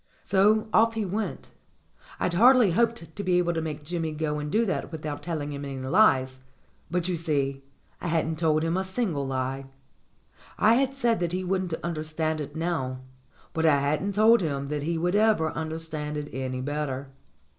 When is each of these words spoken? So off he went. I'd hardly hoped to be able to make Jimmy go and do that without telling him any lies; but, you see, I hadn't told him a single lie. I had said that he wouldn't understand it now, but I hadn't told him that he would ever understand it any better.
So 0.23 0.67
off 0.73 0.95
he 0.95 1.05
went. 1.05 1.51
I'd 2.19 2.33
hardly 2.33 2.71
hoped 2.71 3.15
to 3.15 3.23
be 3.23 3.37
able 3.37 3.53
to 3.53 3.61
make 3.61 3.83
Jimmy 3.83 4.13
go 4.13 4.39
and 4.39 4.51
do 4.51 4.65
that 4.65 4.91
without 4.91 5.21
telling 5.21 5.53
him 5.53 5.63
any 5.63 5.77
lies; 5.77 6.39
but, 6.89 7.07
you 7.07 7.15
see, 7.15 7.61
I 8.01 8.07
hadn't 8.07 8.39
told 8.39 8.63
him 8.63 8.77
a 8.77 8.83
single 8.83 9.27
lie. 9.27 9.65
I 10.57 10.73
had 10.73 10.95
said 10.95 11.19
that 11.19 11.33
he 11.33 11.43
wouldn't 11.43 11.75
understand 11.83 12.41
it 12.41 12.55
now, 12.55 13.01
but 13.53 13.67
I 13.67 13.79
hadn't 13.79 14.13
told 14.15 14.41
him 14.41 14.69
that 14.69 14.81
he 14.81 14.97
would 14.97 15.15
ever 15.15 15.51
understand 15.51 16.17
it 16.17 16.31
any 16.33 16.61
better. 16.61 17.09